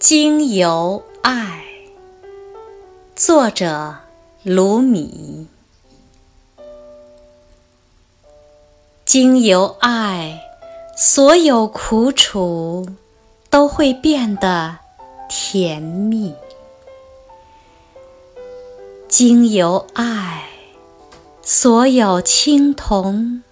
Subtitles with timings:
[0.00, 1.62] 经由爱，
[3.14, 3.94] 作者
[4.42, 5.46] 卢米。
[9.04, 10.40] 经由爱，
[10.96, 12.86] 所有苦楚
[13.50, 14.78] 都会变得
[15.28, 16.34] 甜蜜。
[19.06, 20.48] 经由爱，
[21.42, 23.42] 所有青铜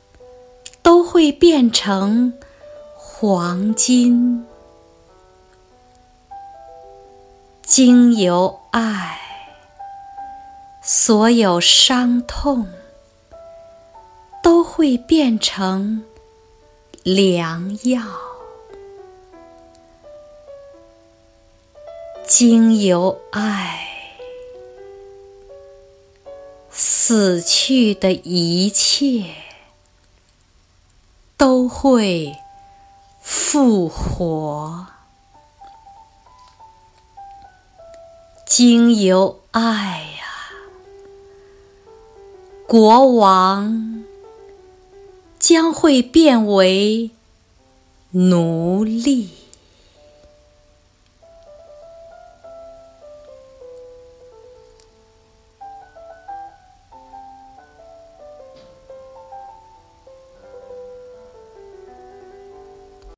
[0.80, 2.32] 都会变成
[2.96, 4.47] 黄金。
[7.68, 9.20] 经由爱，
[10.82, 12.66] 所有伤痛
[14.42, 16.02] 都会变成
[17.02, 18.02] 良药。
[22.26, 23.86] 经由爱，
[26.70, 29.26] 死去的一切
[31.36, 32.34] 都会
[33.20, 34.86] 复活。
[38.58, 40.24] 经由爱呀，
[42.66, 44.02] 国王
[45.38, 47.12] 将会变为
[48.10, 49.37] 奴隶。